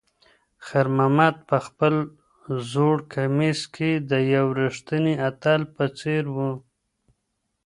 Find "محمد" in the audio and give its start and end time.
0.97-1.35